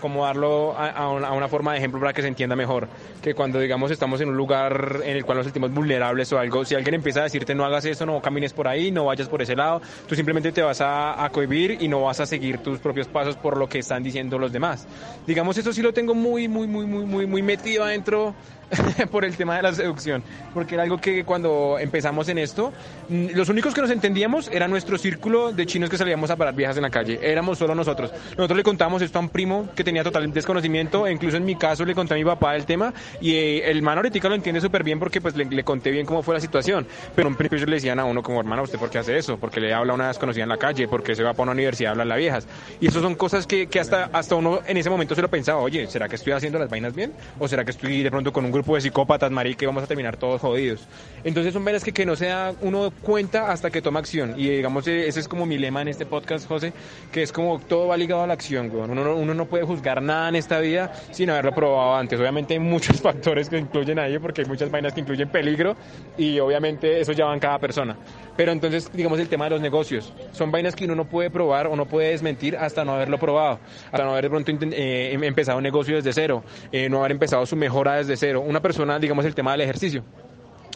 como 0.02 0.26
darlo 0.26 0.76
a, 0.76 0.90
a, 0.90 1.10
una, 1.10 1.28
a, 1.28 1.32
una, 1.32 1.48
forma 1.48 1.72
de 1.72 1.78
ejemplo 1.78 2.02
para 2.02 2.12
que 2.12 2.22
se 2.22 2.28
entienda 2.28 2.56
mejor. 2.56 2.90
Que 3.22 3.34
cuando, 3.34 3.60
digamos, 3.60 3.92
estamos 3.92 4.20
en 4.20 4.28
un 4.28 4.36
lugar 4.36 4.98
en 5.06 5.16
el 5.16 5.24
cual 5.24 5.38
nos 5.38 5.46
sentimos 5.46 5.72
vulnerables 5.72 6.34
o 6.34 6.40
algo, 6.40 6.66
si 6.66 6.76
alguien 6.76 6.96
empieza 6.96 7.22
a 7.22 7.24
decirte 7.24 7.56
no 7.56 7.64
hagas 7.64 7.86
eso, 7.86 8.06
no 8.06 8.22
camines 8.22 8.52
por 8.52 8.68
ahí, 8.68 8.92
no 8.92 9.06
vayas 9.06 9.30
por 9.30 9.42
ese 9.42 9.56
lado, 9.56 9.82
tú 10.08 10.16
simplemente 10.16 10.52
te 10.52 10.62
vas 10.62 10.82
a, 10.82 11.24
a 11.24 11.30
cohibir 11.30 11.78
y 11.80 11.88
no 11.88 12.02
vas 12.02 12.20
a 12.20 12.26
seguir 12.26 12.58
tus 12.58 12.80
propios 12.80 13.08
pasos 13.08 13.38
por 13.38 13.56
lo 13.56 13.70
que 13.70 13.80
están 13.80 14.04
diciendo 14.04 14.38
los 14.38 14.52
demás. 14.52 14.86
Digamos, 15.26 15.58
eso 15.58 15.72
sí 15.72 15.82
lo 15.82 15.94
tengo 15.94 16.14
muy, 16.14 16.50
muy, 16.50 16.68
muy, 16.68 16.86
muy, 16.86 17.06
muy, 17.06 17.26
muy 17.26 17.42
metido 17.42 17.86
adentro 17.86 18.36
por 19.12 19.26
el 19.26 19.36
tema 19.36 19.56
de 19.56 19.64
la 19.64 19.74
seducción, 19.74 20.24
porque 20.54 20.76
era 20.76 20.84
algo 20.84 20.98
que 20.98 21.24
cuando 21.24 21.78
empezamos 21.80 22.30
en 22.30 22.38
esto, 22.38 22.72
los 23.10 23.50
únicos 23.50 23.74
que 23.74 23.82
nos 23.82 23.92
entendíamos 23.92 24.50
era 24.52 24.68
nuestro 24.68 24.98
círculo 24.98 25.52
de 25.52 25.66
chinos 25.66 25.90
que 25.90 25.98
salíamos 25.98 26.30
a 26.30 26.36
parar 26.36 26.56
viejas 26.56 26.78
en 26.78 26.84
la 26.84 26.90
calle, 26.90 27.20
éramos 27.22 27.58
solo 27.58 27.76
nosotros. 27.76 28.12
Nosotros 28.38 28.58
le 28.58 28.64
contábamos 28.64 29.02
esto 29.02 29.20
a 29.20 29.22
un 29.22 29.30
primo 29.30 29.70
que 29.76 29.84
tenía 29.84 30.04
total 30.04 30.32
desconocimiento, 30.32 31.08
e 31.08 31.12
incluso 31.12 31.38
en 31.38 31.46
mi 31.46 31.56
caso 31.56 31.86
le 31.86 31.96
conté 31.96 32.14
a 32.14 32.18
mi 32.18 32.26
papá 32.26 32.56
el 32.56 32.66
tema, 32.66 32.94
y 33.20 33.34
eh, 33.34 33.70
el 33.70 33.78
hermano 33.78 34.00
ahorita 34.00 34.30
lo 34.30 34.36
entiende 34.36 34.62
súper 34.62 34.84
bien 34.84 35.00
porque 35.00 35.20
pues 35.20 35.36
le, 35.36 35.46
le, 35.46 35.64
conté 35.64 35.92
bien 35.92 36.06
cómo 36.06 36.22
fue 36.22 36.36
la 36.36 36.40
situación, 36.40 36.88
pero 37.16 37.28
en 37.28 37.36
principio 37.36 37.66
le 37.66 37.76
decían 37.76 38.00
a 38.00 38.06
uno 38.06 38.24
como 38.24 38.40
hermano, 38.40 38.64
¿usted 38.64 38.80
por 38.80 38.90
qué 38.90 39.00
hace 39.00 39.18
eso? 39.18 39.38
Porque 39.38 39.60
le 39.60 39.74
habla 39.74 39.94
a 39.94 39.96
una 39.96 40.08
desconocida 40.08 40.44
en 40.44 40.50
la 40.50 40.58
calle, 40.58 40.88
porque 40.88 41.16
se 41.16 41.24
va 41.24 41.34
para 41.34 41.44
una 41.44 41.52
universidad 41.54 41.90
a 41.90 41.92
hablar 41.92 42.12
a 42.12 42.16
viejas. 42.16 42.48
Y 42.80 42.88
eso 42.88 43.02
son 43.02 43.16
cosas 43.16 43.48
que, 43.48 43.68
que 43.68 43.80
hasta, 43.80 44.10
hasta 44.14 44.36
uno 44.36 44.60
en 44.66 44.78
ese 44.78 44.90
momento 44.90 45.16
se 45.16 45.22
lo 45.22 45.30
pensaba, 45.30 45.60
oye, 45.60 45.88
¿será 45.88 46.08
que 46.08 46.16
estoy 46.16 46.34
haciendo 46.34 46.60
las 46.60 46.70
vainas 46.70 46.94
bien? 46.94 47.14
¿O 47.40 47.48
será 47.48 47.66
que 47.66 47.72
estoy 47.72 48.04
de 48.04 48.12
pronto 48.12 48.32
con 48.32 48.46
un 48.46 48.52
grupo 48.52 48.61
de 48.64 48.82
psicópatas, 48.82 49.32
marica, 49.32 49.66
y 49.66 49.68
vamos 49.68 49.84
a 49.84 49.88
terminar 49.88 50.18
todos 50.18 50.42
jodidos? 50.42 50.88
Entonces 51.24 51.54
son 51.54 51.64
vainas 51.64 51.84
que, 51.84 51.92
que 51.92 52.06
no 52.06 52.16
se 52.16 52.28
da 52.28 52.54
uno 52.62 52.92
cuenta 53.02 53.52
hasta 53.52 53.70
que 53.70 53.82
toma 53.82 54.00
acción. 54.00 54.34
Y 54.38 54.50
digamos, 54.50 54.88
ese 54.88 55.20
es 55.20 55.28
como 55.28 55.46
mi 55.46 55.58
lema 55.58 55.82
en 55.82 55.90
este 55.90 56.06
podcast, 56.06 56.48
José, 56.48 56.74
que 57.12 57.24
es 57.24 57.32
como 57.32 57.60
todo 57.60 57.88
va 57.88 57.98
ligado 57.98 58.24
a 58.24 58.28
la 58.28 58.34
acción, 58.34 58.70
güey. 58.70 58.84
Uno, 58.84 59.16
uno 59.16 59.34
no 59.34 59.46
puede 59.46 59.64
juzgar 59.64 60.02
nada 60.02 60.30
en 60.30 60.36
esta 60.36 60.60
vida 60.60 60.94
sin 61.12 61.30
haberlo 61.30 61.54
probado 61.54 61.96
antes. 61.96 62.20
Obviamente 62.20 62.54
hay 62.54 62.60
muchos 62.60 63.02
factores 63.02 63.50
que 63.50 63.58
incluyen 63.58 64.00
ahí, 64.00 64.18
porque 64.20 64.42
hay 64.42 64.48
muchas 64.48 64.72
vainas 64.72 64.94
que 64.94 65.02
incluyen 65.02 65.30
peligro 65.30 65.76
y 66.18 66.40
obviamente 66.40 67.00
eso 67.00 67.12
ya 67.12 67.26
va 67.26 67.34
en 67.34 67.40
cada 67.40 67.60
persona. 67.60 67.98
Pero 68.42 68.54
entonces, 68.54 68.90
digamos, 68.92 69.20
el 69.20 69.30
tema 69.30 69.44
de 69.44 69.52
los 69.52 69.62
negocios. 69.62 70.12
Son 70.32 70.50
vainas 70.50 70.76
que 70.76 70.86
uno 70.86 70.96
no 70.96 71.06
puede 71.06 71.30
probar 71.30 71.68
o 71.68 71.76
no 71.76 71.86
puede 71.86 72.10
desmentir 72.10 72.58
hasta 72.58 72.84
no 72.84 72.96
haberlo 72.96 73.20
probado, 73.20 73.60
hasta 73.92 74.04
no 74.04 74.14
haber 74.14 74.32
pronto 74.32 74.52
eh, 74.72 75.16
empezado 75.22 75.60
un 75.60 75.64
negocio 75.64 75.96
desde 75.98 76.12
cero, 76.12 76.44
eh, 76.72 76.90
no 76.90 77.02
haber 77.02 77.12
empezado 77.12 77.46
su 77.46 77.56
mejora 77.56 77.98
desde 77.98 78.18
cero. 78.18 78.42
Una 78.42 78.60
persona, 78.60 78.98
digamos, 78.98 79.26
el 79.26 79.36
tema 79.36 79.52
del 79.52 79.62
ejercicio. 79.62 80.04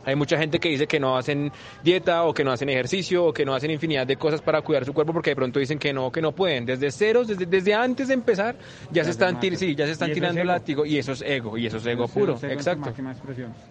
Hay 0.06 0.16
mucha 0.16 0.38
gente 0.38 0.60
que 0.60 0.70
dice 0.70 0.88
que 0.88 1.00
no 1.00 1.18
hacen 1.18 1.52
dieta 1.84 2.24
o 2.24 2.34
que 2.34 2.44
no 2.44 2.52
hacen 2.52 2.70
ejercicio 2.70 3.26
o 3.26 3.34
que 3.34 3.46
no 3.46 3.54
hacen 3.54 3.72
infinidad 3.72 4.08
de 4.08 4.18
cosas 4.18 4.42
para 4.42 4.62
cuidar 4.62 4.86
su 4.86 4.94
cuerpo 4.94 5.14
porque 5.14 5.32
de 5.32 5.36
pronto 5.36 5.60
dicen 5.60 5.80
que 5.80 5.94
no, 5.94 6.12
que 6.12 6.22
no 6.22 6.34
pueden. 6.34 6.66
Desde 6.66 6.92
ceros, 6.92 7.28
desde, 7.28 7.46
desde 7.46 7.74
antes 7.74 8.08
de 8.08 8.14
empezar, 8.14 8.56
ya, 8.92 9.02
ya 9.02 9.04
se 9.06 9.12
están, 9.12 9.40
tir 9.40 9.58
sí, 9.58 9.76
ya 9.76 9.86
se 9.86 9.94
están 9.94 10.12
tirando 10.14 10.42
el 10.42 10.48
látigo 10.48 10.86
y 10.86 10.98
eso 10.98 11.14
es 11.14 11.22
ego, 11.22 11.58
y 11.58 11.66
eso 11.66 11.78
es 11.78 11.86
ego 11.86 12.08
puro. 12.08 12.38
Ego 12.42 12.54
Exacto. 12.54 12.94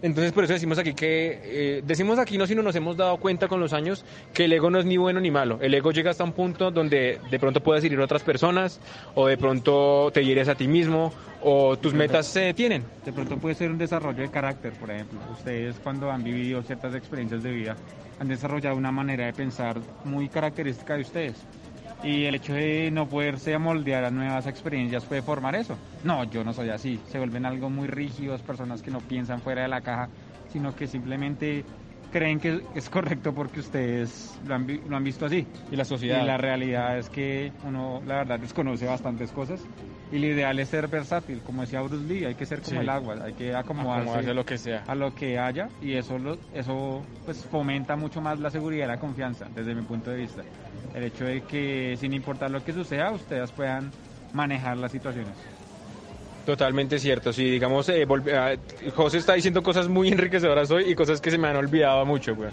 Entonces 0.01 0.31
por 0.31 0.43
eso 0.43 0.53
decimos 0.53 0.77
aquí 0.77 0.93
que, 0.93 1.39
eh, 1.43 1.81
decimos 1.85 2.19
aquí 2.19 2.37
no, 2.37 2.47
sino 2.47 2.61
nos 2.61 2.75
hemos 2.75 2.97
dado 2.97 3.17
cuenta 3.17 3.47
con 3.47 3.59
los 3.59 3.73
años 3.73 4.03
que 4.33 4.45
el 4.45 4.53
ego 4.53 4.69
no 4.69 4.79
es 4.79 4.85
ni 4.85 4.97
bueno 4.97 5.19
ni 5.19 5.31
malo. 5.31 5.59
El 5.61 5.73
ego 5.73 5.91
llega 5.91 6.11
hasta 6.11 6.23
un 6.23 6.33
punto 6.33 6.71
donde 6.71 7.19
de 7.29 7.39
pronto 7.39 7.61
puedes 7.61 7.83
herir 7.83 7.99
a 7.99 8.03
otras 8.03 8.23
personas 8.23 8.79
o 9.13 9.27
de 9.27 9.37
pronto 9.37 10.11
te 10.13 10.23
hieres 10.23 10.47
a 10.47 10.55
ti 10.55 10.67
mismo 10.67 11.13
o 11.47 11.77
tus 11.77 11.93
metas 11.93 12.25
se 12.25 12.39
detienen. 12.41 12.83
De 13.05 13.13
pronto 13.13 13.37
puede 13.37 13.53
ser 13.53 13.69
un 13.69 13.77
desarrollo 13.77 14.21
de 14.21 14.29
carácter, 14.29 14.73
por 14.73 14.89
ejemplo. 14.89 15.19
Ustedes 15.31 15.75
cuando 15.83 16.09
han 16.09 16.23
vivido 16.25 16.61
ciertas 16.63 16.93
experiencias 16.95 17.41
de 17.43 17.51
vida 17.51 17.75
han 18.19 18.27
desarrollado 18.27 18.75
una 18.75 18.91
manera 18.91 19.25
de 19.25 19.33
pensar 19.33 19.79
muy 20.03 20.29
característica 20.29 20.95
de 20.95 21.01
ustedes. 21.01 21.45
Y 22.03 22.25
el 22.25 22.35
hecho 22.35 22.53
de 22.53 22.91
no 22.91 23.07
poderse 23.07 23.55
amoldear 23.55 24.03
a 24.03 24.11
nuevas 24.11 24.45
experiencias 24.47 25.05
puede 25.05 25.21
formar 25.21 25.55
eso. 25.55 25.77
No, 26.03 26.23
yo 26.25 26.43
no 26.43 26.53
soy 26.53 26.69
así. 26.69 26.99
Se 27.07 27.17
vuelven 27.17 27.45
algo 27.45 27.69
muy 27.69 27.87
rígidos, 27.87 28.41
personas 28.41 28.81
que 28.81 28.91
no 28.91 28.99
piensan 28.99 29.41
fuera 29.41 29.63
de 29.63 29.69
la 29.69 29.81
caja, 29.81 30.09
sino 30.49 30.75
que 30.75 30.87
simplemente 30.87 31.65
creen 32.11 32.39
que 32.39 32.61
es 32.75 32.89
correcto 32.89 33.33
porque 33.33 33.59
ustedes 33.59 34.39
lo 34.45 34.55
han, 34.55 34.67
lo 34.87 34.95
han 34.95 35.03
visto 35.03 35.25
así. 35.25 35.47
Y 35.71 35.75
la 35.75 35.85
sociedad. 35.85 36.21
Y 36.21 36.25
la 36.25 36.37
realidad 36.37 36.97
es 36.97 37.09
que 37.09 37.51
uno, 37.63 38.01
la 38.05 38.17
verdad, 38.17 38.39
desconoce 38.39 38.85
bastantes 38.85 39.31
cosas 39.31 39.65
y 40.11 40.19
lo 40.19 40.27
ideal 40.27 40.59
es 40.59 40.69
ser 40.69 40.87
versátil, 40.87 41.41
como 41.41 41.61
decía 41.61 41.81
Bruce 41.81 42.05
Lee, 42.05 42.25
hay 42.25 42.35
que 42.35 42.45
ser 42.45 42.61
como 42.61 42.77
sí. 42.77 42.83
el 42.83 42.89
agua, 42.89 43.17
hay 43.23 43.33
que 43.33 43.55
acomodarse, 43.55 44.01
acomodarse 44.01 44.29
a 44.29 44.33
lo 44.33 44.45
que 44.45 44.57
sea, 44.57 44.83
a 44.87 44.95
lo 44.95 45.13
que 45.13 45.39
haya 45.39 45.69
y 45.81 45.93
eso 45.93 46.17
lo, 46.17 46.37
eso 46.53 47.03
pues 47.25 47.45
fomenta 47.45 47.95
mucho 47.95 48.21
más 48.21 48.39
la 48.39 48.49
seguridad 48.49 48.85
y 48.85 48.87
la 48.89 48.99
confianza 48.99 49.47
desde 49.53 49.73
mi 49.73 49.81
punto 49.81 50.11
de 50.11 50.17
vista. 50.17 50.43
El 50.93 51.03
hecho 51.03 51.25
de 51.25 51.41
que 51.41 51.95
sin 51.97 52.13
importar 52.13 52.51
lo 52.51 52.63
que 52.63 52.71
suceda, 52.71 53.11
ustedes 53.11 53.51
puedan 53.51 53.91
manejar 54.33 54.77
las 54.77 54.91
situaciones. 54.91 55.33
Totalmente 56.45 56.99
cierto, 56.99 57.33
sí, 57.33 57.43
digamos, 57.43 57.89
eh, 57.89 58.05
José 58.95 59.17
está 59.17 59.33
diciendo 59.33 59.63
cosas 59.63 59.87
muy 59.87 60.09
enriquecedoras 60.09 60.69
hoy 60.69 60.91
y 60.91 60.93
cosas 60.93 61.19
que 61.19 61.31
se 61.31 61.39
me 61.39 61.47
han 61.47 61.55
olvidado 61.55 62.05
mucho, 62.05 62.35
güey. 62.35 62.51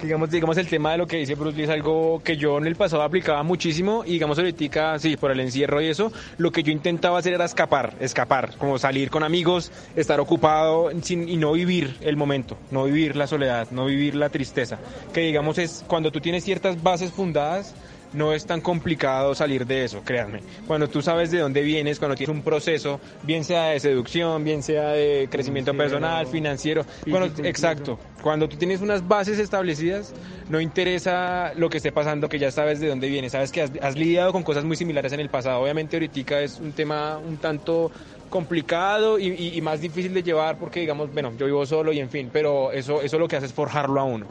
Digamos, 0.00 0.30
digamos, 0.30 0.56
el 0.58 0.68
tema 0.68 0.92
de 0.92 0.98
lo 0.98 1.08
que 1.08 1.16
dice 1.16 1.34
Bruce 1.34 1.56
Lee 1.56 1.64
es 1.64 1.70
algo 1.70 2.22
que 2.22 2.36
yo 2.36 2.58
en 2.58 2.68
el 2.68 2.76
pasado 2.76 3.02
aplicaba 3.02 3.42
muchísimo 3.42 4.04
y 4.06 4.12
digamos 4.12 4.38
ahorita, 4.38 4.96
sí, 5.00 5.16
por 5.16 5.32
el 5.32 5.40
encierro 5.40 5.80
y 5.82 5.88
eso, 5.88 6.12
lo 6.38 6.52
que 6.52 6.62
yo 6.62 6.70
intentaba 6.70 7.18
hacer 7.18 7.34
era 7.34 7.44
escapar, 7.44 7.94
escapar, 7.98 8.56
como 8.58 8.78
salir 8.78 9.10
con 9.10 9.24
amigos, 9.24 9.72
estar 9.96 10.20
ocupado 10.20 10.90
sin, 11.02 11.28
y 11.28 11.36
no 11.36 11.52
vivir 11.52 11.96
el 12.02 12.16
momento, 12.16 12.56
no 12.70 12.84
vivir 12.84 13.16
la 13.16 13.26
soledad, 13.26 13.66
no 13.72 13.86
vivir 13.86 14.14
la 14.14 14.28
tristeza, 14.28 14.78
que 15.12 15.20
digamos 15.20 15.58
es 15.58 15.84
cuando 15.88 16.12
tú 16.12 16.20
tienes 16.20 16.44
ciertas 16.44 16.80
bases 16.80 17.10
fundadas, 17.10 17.74
no 18.12 18.32
es 18.32 18.46
tan 18.46 18.60
complicado 18.60 19.34
salir 19.34 19.66
de 19.66 19.84
eso, 19.84 20.02
créanme. 20.04 20.40
Cuando 20.66 20.88
tú 20.88 21.02
sabes 21.02 21.30
de 21.30 21.38
dónde 21.38 21.62
vienes, 21.62 21.98
cuando 21.98 22.16
tienes 22.16 22.34
un 22.34 22.42
proceso, 22.42 23.00
bien 23.22 23.44
sea 23.44 23.66
de 23.66 23.80
seducción, 23.80 24.44
bien 24.44 24.62
sea 24.62 24.88
de 24.90 25.28
crecimiento 25.30 25.72
financiero, 25.72 26.00
personal, 26.00 26.26
financiero, 26.26 26.86
cuando, 27.08 27.44
exacto, 27.44 27.98
cuando 28.22 28.48
tú 28.48 28.56
tienes 28.56 28.80
unas 28.80 29.06
bases 29.06 29.38
establecidas, 29.38 30.14
no 30.48 30.60
interesa 30.60 31.52
lo 31.56 31.70
que 31.70 31.78
esté 31.78 31.92
pasando, 31.92 32.28
que 32.28 32.38
ya 32.38 32.50
sabes 32.50 32.80
de 32.80 32.88
dónde 32.88 33.08
vienes, 33.08 33.32
sabes 33.32 33.50
que 33.52 33.62
has, 33.62 33.72
has 33.80 33.96
lidiado 33.96 34.32
con 34.32 34.42
cosas 34.42 34.64
muy 34.64 34.76
similares 34.76 35.12
en 35.12 35.20
el 35.20 35.28
pasado. 35.28 35.60
Obviamente 35.60 35.96
ahorita 35.96 36.40
es 36.40 36.58
un 36.58 36.72
tema 36.72 37.18
un 37.18 37.36
tanto 37.38 37.90
complicado 38.28 39.18
y, 39.18 39.28
y, 39.28 39.58
y, 39.58 39.60
más 39.60 39.82
difícil 39.82 40.14
de 40.14 40.22
llevar 40.22 40.56
porque 40.56 40.80
digamos, 40.80 41.12
bueno, 41.12 41.32
yo 41.36 41.44
vivo 41.44 41.66
solo 41.66 41.92
y 41.92 42.00
en 42.00 42.08
fin, 42.08 42.30
pero 42.32 42.72
eso, 42.72 43.02
eso 43.02 43.18
lo 43.18 43.28
que 43.28 43.36
hace 43.36 43.44
es 43.44 43.52
forjarlo 43.52 44.00
a 44.00 44.04
uno 44.04 44.26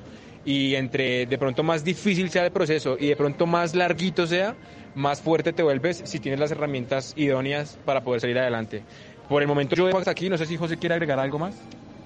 y 0.46 0.76
entre 0.76 1.26
de 1.26 1.38
pronto 1.38 1.64
más 1.64 1.84
difícil 1.84 2.30
sea 2.30 2.46
el 2.46 2.52
proceso 2.52 2.98
y 3.00 3.08
de 3.08 3.16
pronto 3.16 3.46
más 3.46 3.76
larguito 3.76 4.26
sea, 4.26 4.56
más 4.96 5.22
fuerte 5.22 5.54
te 5.54 5.64
vuelves 5.64 6.02
si 6.06 6.20
tienes 6.20 6.40
las 6.40 6.52
herramientas 6.52 7.14
idóneas 7.16 7.78
para 7.86 8.02
poder 8.02 8.22
salir 8.22 8.40
adelante. 8.40 8.84
Por 9.30 9.42
el 9.42 9.48
momento 9.48 9.76
yo 9.76 9.86
dejo 9.86 10.00
hasta 10.00 10.12
aquí, 10.12 10.30
no 10.30 10.38
sé 10.38 10.46
si 10.46 10.58
José 10.58 10.78
quiere 10.78 10.96
agregar 10.96 11.20
algo 11.20 11.40
más. 11.40 11.56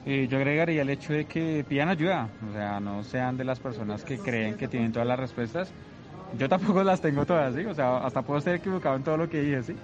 Eh, 0.06 0.28
yo 0.30 0.38
agregaría 0.38 0.84
el 0.84 0.90
hecho 0.90 1.14
de 1.14 1.26
que 1.26 1.66
pidan 1.68 1.90
ayuda, 1.90 2.30
o 2.48 2.54
sea, 2.54 2.80
no 2.80 3.04
sean 3.04 3.38
de 3.38 3.44
las 3.44 3.60
personas 3.60 4.04
que 4.04 4.20
creen 4.20 4.56
que 4.56 4.68
tienen 4.68 4.92
todas 4.92 5.08
las 5.08 5.20
respuestas. 5.20 5.72
Yo 6.38 6.48
tampoco 6.48 6.84
las 6.84 7.02
tengo 7.02 7.26
todas, 7.26 7.56
¿sí? 7.56 7.66
O 7.66 7.74
sea, 7.74 7.98
hasta 7.98 8.22
puedo 8.22 8.38
estar 8.38 8.54
equivocado 8.54 8.96
en 8.98 9.04
todo 9.04 9.18
lo 9.18 9.30
que 9.30 9.42
dije, 9.42 9.64
¿sí? 9.64 9.76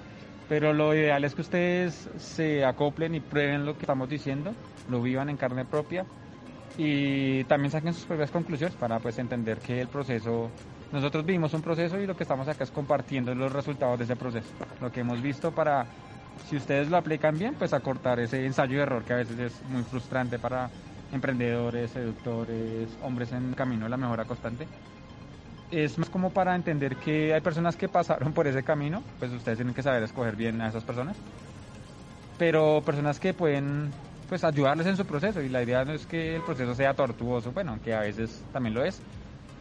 Pero 0.48 0.74
lo 0.74 0.94
ideal 0.94 1.24
es 1.24 1.34
que 1.34 1.42
ustedes 1.42 2.10
se 2.18 2.64
acoplen 2.66 3.16
y 3.16 3.20
prueben 3.20 3.66
lo 3.66 3.74
que 3.74 3.82
estamos 3.82 4.10
diciendo, 4.10 4.54
lo 4.90 5.02
vivan 5.02 5.30
en 5.30 5.38
carne 5.38 5.66
propia 5.66 6.06
y 6.78 7.44
también 7.46 7.72
saquen 7.72 7.94
sus 7.94 8.06
propias 8.06 8.32
conclusiones 8.32 8.76
para 8.76 9.00
pues 9.00 9.18
entender 9.20 9.60
que 9.60 9.82
el 9.82 9.88
proceso, 9.88 10.50
nosotros 10.92 11.26
vivimos 11.26 11.54
un 11.54 11.62
proceso 11.62 12.00
y 12.00 12.08
lo 12.08 12.16
que 12.16 12.24
estamos 12.24 12.48
acá 12.48 12.64
es 12.64 12.72
compartiendo 12.72 13.34
los 13.36 13.52
resultados 13.52 13.98
de 14.00 14.06
ese 14.06 14.16
proceso, 14.16 14.48
lo 14.80 14.92
que 14.92 15.02
hemos 15.02 15.22
visto 15.22 15.52
para, 15.52 15.86
si 16.50 16.58
ustedes 16.58 16.90
lo 16.90 16.98
aplican 16.98 17.38
bien, 17.38 17.56
pues 17.56 17.74
acortar 17.74 18.20
ese 18.20 18.46
ensayo 18.46 18.78
de 18.78 18.84
error 18.84 19.04
que 19.04 19.14
a 19.14 19.18
veces 19.18 19.38
es 19.40 19.64
muy 19.70 19.84
frustrante 19.84 20.40
para 20.40 20.70
emprendedores, 21.12 21.92
seductores, 21.92 22.90
hombres 23.04 23.32
en 23.34 23.54
camino 23.54 23.86
de 23.86 23.90
la 23.90 23.98
mejora 23.98 24.26
constante. 24.26 24.66
Es 25.72 25.98
más 25.98 26.10
como 26.10 26.32
para 26.32 26.56
entender 26.56 26.98
que 26.98 27.34
hay 27.34 27.42
personas 27.42 27.76
que 27.76 27.88
pasaron 27.88 28.34
por 28.34 28.48
ese 28.48 28.64
camino, 28.64 29.02
pues 29.20 29.32
ustedes 29.32 29.58
tienen 29.58 29.74
que 29.74 29.84
saber 29.84 30.04
escoger 30.04 30.36
bien 30.36 30.60
a 30.62 30.68
esas 30.68 30.84
personas, 30.84 31.16
pero 32.38 32.82
personas 32.86 33.20
que 33.20 33.34
pueden 33.34 33.92
pues 34.32 34.46
ayudarles 34.46 34.88
en 34.88 34.96
su 34.96 35.06
proceso. 35.06 35.42
Y 35.42 35.50
la 35.50 35.62
idea 35.62 35.84
no 35.84 35.92
es 35.92 36.06
que 36.06 36.38
el 36.38 36.42
proceso 36.42 36.74
sea 36.74 36.94
tortuoso, 36.94 37.52
bueno, 37.52 37.78
que 37.84 37.94
a 37.94 38.00
veces 38.00 38.42
también 38.54 38.74
lo 38.74 38.82
es. 38.82 39.02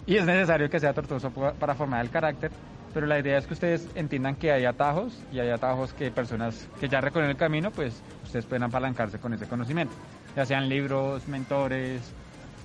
Y 0.06 0.16
es 0.16 0.24
necesario 0.24 0.70
que 0.70 0.78
sea 0.78 0.92
tortuoso 0.92 1.32
para 1.32 1.74
formar 1.74 2.04
el 2.04 2.10
carácter, 2.12 2.52
pero 2.94 3.04
la 3.08 3.18
idea 3.18 3.36
es 3.38 3.48
que 3.48 3.54
ustedes 3.54 3.88
entiendan 3.96 4.36
que 4.36 4.52
hay 4.52 4.66
atajos 4.66 5.20
y 5.32 5.40
hay 5.40 5.50
atajos 5.50 5.92
que 5.92 6.12
personas 6.12 6.68
que 6.78 6.88
ya 6.88 7.00
recorren 7.00 7.30
el 7.30 7.36
camino, 7.36 7.72
pues 7.72 8.00
ustedes 8.22 8.46
pueden 8.46 8.62
apalancarse 8.62 9.18
con 9.18 9.34
ese 9.34 9.48
conocimiento, 9.48 9.92
ya 10.36 10.46
sean 10.46 10.68
libros, 10.68 11.26
mentores, 11.26 12.00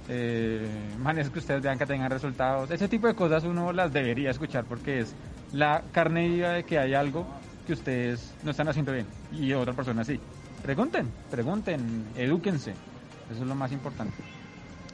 eh, 0.08 0.64
manes 1.00 1.32
que 1.32 1.40
ustedes 1.40 1.64
vean 1.64 1.80
que 1.80 1.88
tengan 1.88 2.12
resultados, 2.12 2.70
ese 2.70 2.88
tipo 2.88 3.08
de 3.08 3.16
cosas 3.16 3.44
uno 3.46 3.74
las 3.74 3.92
debería 3.92 4.30
escuchar 4.30 4.64
porque 4.66 5.00
es 5.00 5.16
la 5.54 5.82
carne 5.92 6.30
viva 6.30 6.50
de 6.50 6.64
que 6.66 6.78
hay 6.78 6.94
algo 6.94 7.26
que 7.66 7.74
ustedes 7.74 8.36
no 8.44 8.52
están 8.52 8.68
haciendo 8.68 8.92
bien 8.92 9.08
y 9.32 9.54
otra 9.54 9.74
persona 9.74 10.04
sí. 10.04 10.20
Pregunten, 10.65 11.05
pregunten, 11.29 12.07
edúquense. 12.15 12.72
Eso 13.29 13.43
es 13.43 13.48
lo 13.48 13.53
más 13.53 13.72
importante. 13.72 14.15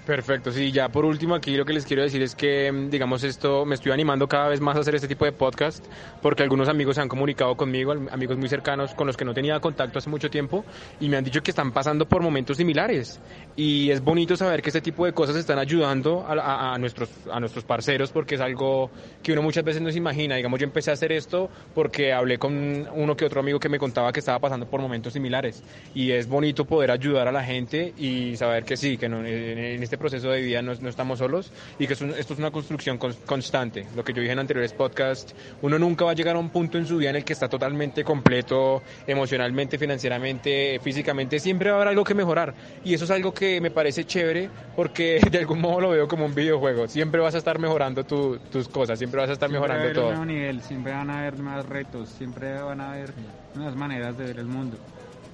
Perfecto, 0.06 0.52
sí, 0.52 0.72
ya 0.72 0.90
por 0.90 1.06
último 1.06 1.36
aquí 1.36 1.56
lo 1.56 1.64
que 1.64 1.74
les 1.74 1.86
quiero 1.86 2.02
decir 2.02 2.24
es 2.24 2.34
que, 2.34 2.72
mm, 2.72 2.90
digamos, 2.90 3.24
esto 3.24 3.66
me 3.66 3.76
estoy 3.76 3.92
animando 3.92 4.28
cada 4.28 4.50
vez 4.50 4.60
más 4.60 4.76
a 4.76 4.80
hacer 4.80 4.96
este 4.96 5.08
tipo 5.08 5.26
de 5.26 5.32
podcast 5.32 5.86
porque 6.24 6.42
algunos 6.42 6.70
amigos 6.70 6.96
se 6.96 7.02
han 7.02 7.08
comunicado 7.08 7.56
conmigo, 7.56 7.92
amigos 7.92 8.36
muy 8.36 8.50
cercanos 8.50 8.96
con 8.96 9.06
los 9.06 9.16
que 9.16 9.26
no 9.26 9.36
tenía 9.36 9.60
contacto 9.60 10.00
hace 10.00 10.10
mucho 10.10 10.32
tiempo 10.32 10.66
y 11.00 11.08
me 11.08 11.18
han 11.18 11.24
dicho 11.24 11.44
que 11.44 11.52
están 11.52 11.72
pasando 11.72 12.08
por 12.08 12.24
momentos 12.24 12.58
similares 12.58 13.20
y 13.56 13.92
es 13.92 14.02
bonito 14.04 14.36
saber 14.36 14.64
que 14.64 14.70
este 14.70 14.82
tipo 14.82 15.06
de 15.06 15.14
cosas 15.14 15.36
están 15.36 15.60
ayudando 15.60 16.26
a, 16.28 16.76
nuestros, 16.80 17.12
a 17.32 17.40
nuestros 17.40 17.64
parceros 17.64 18.12
porque 18.12 18.36
es 18.36 18.42
algo 18.42 18.90
que 19.22 19.34
uno 19.34 19.44
muchas 19.44 19.64
veces 19.64 19.84
no 19.84 19.92
se 19.92 20.00
imagina. 20.00 20.36
Digamos, 20.36 20.60
yo 20.60 20.66
empecé 20.66 20.90
a 20.90 20.94
hacer 20.94 21.12
esto 21.12 21.48
porque 21.76 22.12
hablé 22.12 22.40
con 22.40 22.88
uno 22.96 23.16
que 23.16 23.26
otro 23.26 23.42
amigo 23.42 23.60
que 23.60 23.70
me 23.70 23.78
contaba 23.78 24.12
que 24.12 24.20
estaba 24.20 24.40
pasando 24.40 24.66
por 24.66 24.82
momentos 24.82 25.14
similares 25.14 25.64
y 25.94 26.12
es 26.12 26.28
bonito 26.28 26.66
poder 26.66 26.90
ayudar 26.90 27.28
a 27.28 27.32
la 27.32 27.44
gente 27.44 27.94
y 27.98 28.36
saber 28.36 28.64
que 28.64 28.78
sí, 28.78 28.98
que 28.98 29.08
no, 29.08 29.24
en 29.24 29.91
este 29.92 29.98
proceso 29.98 30.30
de 30.30 30.40
vida 30.40 30.62
no, 30.62 30.72
estamos 30.72 31.20
solos 31.20 31.52
y 31.78 31.86
que 31.86 31.94
esto 31.96 32.06
es 32.08 32.40
una 32.40 32.50
construcción 32.50 32.98
constante. 32.98 33.86
Lo 33.94 34.06
que 34.06 34.14
yo 34.14 34.22
dije 34.22 34.32
en 34.32 34.40
anteriores 34.40 34.72
podcasts, 34.72 35.36
uno 35.62 35.78
nunca 35.78 36.06
va 36.06 36.12
a 36.12 36.14
llegar 36.14 36.38
a 36.38 36.40
un 36.40 36.50
punto 36.50 36.78
en 36.78 36.88
su 36.88 36.96
vida 36.96 37.10
en 37.10 37.18
el 37.18 37.26
que 37.26 37.34
está 37.34 37.50
totalmente 37.50 38.06
completo 38.06 38.84
emocionalmente, 39.06 39.78
financieramente, 39.78 40.80
físicamente. 40.82 41.40
Siempre 41.40 41.72
va 41.72 41.76
a 41.76 41.80
haber 41.82 41.90
algo 41.90 42.06
que 42.06 42.14
mejorar 42.14 42.54
y 42.86 42.94
eso 42.94 43.04
es 43.04 43.12
algo 43.12 43.34
que 43.34 43.60
me 43.60 43.70
parece 43.70 44.06
chévere 44.06 44.50
porque 44.78 45.20
de 45.30 45.40
algún 45.40 45.60
modo 45.60 45.82
lo 45.82 45.90
veo 45.90 46.08
como 46.08 46.26
un 46.26 46.34
videojuego. 46.34 46.88
Siempre 46.88 47.20
vas 47.20 47.36
a 47.36 47.40
estar 47.40 47.60
mejorando 47.60 48.06
tus 48.06 48.70
cosas, 48.70 48.98
siempre 48.98 49.20
vas 49.20 49.30
a 49.30 49.34
estar 49.34 49.50
mejorando 49.50 49.92
todo. 49.92 50.22
Un 50.22 50.28
nivel, 50.28 50.62
siempre 50.62 50.94
van 50.94 51.10
a 51.10 51.20
haber 51.20 51.38
más 51.40 51.66
retos, 51.66 52.08
siempre 52.08 52.54
van 52.62 52.80
a 52.80 52.94
haber 52.94 53.14
nuevas 53.56 53.76
maneras 53.76 54.18
de 54.18 54.24
ver 54.24 54.40
el 54.40 54.46
mundo. 54.46 54.78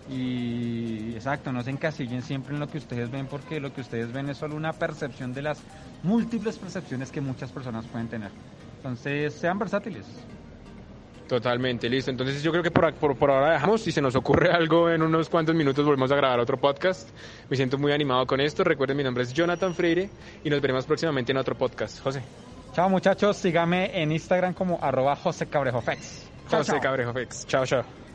Y 0.10 1.14
exacto, 1.16 1.52
no 1.52 1.62
se 1.64 1.72
encasillen 1.72 2.22
siempre 2.22 2.54
en 2.54 2.60
lo 2.60 2.68
que 2.68 2.78
ustedes 2.78 3.12
ven 3.12 3.28
porque 3.28 3.60
lo 3.60 3.74
que 3.74 3.82
ustedes 3.82 4.12
ven 4.12 4.30
es 4.30 4.38
solo 4.38 4.56
una 4.56 4.72
percepción 4.74 5.34
de 5.34 5.42
las 5.42 5.60
múltiples 6.04 6.58
percepciones 6.58 7.12
que 7.12 7.20
muchas 7.20 7.52
personas 7.52 7.86
pueden 7.88 8.08
tener. 8.08 8.32
Entonces, 8.78 9.34
sean 9.34 9.60
versátiles. 9.60 10.06
Totalmente, 11.28 11.90
listo. 11.90 12.10
Entonces 12.10 12.42
yo 12.42 12.52
creo 12.52 12.64
que 12.64 12.72
por, 12.72 12.94
por, 12.94 13.30
ahora 13.30 13.52
dejamos. 13.52 13.82
Si 13.82 13.92
se 13.92 14.02
nos 14.02 14.16
ocurre 14.16 14.50
algo 14.52 14.90
en 14.90 15.02
unos 15.02 15.30
cuantos 15.30 15.54
minutos 15.56 15.86
volvemos 15.86 16.12
a 16.12 16.16
grabar 16.16 16.40
otro 16.40 16.58
podcast. 16.58 17.10
Me 17.50 17.58
siento 17.58 17.78
muy 17.78 17.92
animado 17.92 18.26
con 18.26 18.40
esto. 18.40 18.64
Recuerden, 18.64 18.98
mi 18.98 19.04
nombre 19.04 19.24
es 19.24 19.34
Jonathan 19.34 19.76
Freire 19.76 20.10
y 20.44 20.50
nos 20.50 20.62
veremos 20.62 20.86
próximamente 20.86 21.34
en 21.34 21.38
otro 21.38 21.56
podcast. 21.56 22.00
José. 22.02 22.22
Chao 22.74 22.90
muchachos, 22.90 23.38
síganme 23.38 24.02
en 24.02 24.12
Instagram 24.12 24.54
como 24.54 24.80
arroba 24.82 25.16
José 25.16 25.48
Cabrejofex. 25.48 26.30
José 26.50 26.80
Cabrejofex. 26.80 27.48
Chao, 27.48 27.66
chao. 27.66 28.07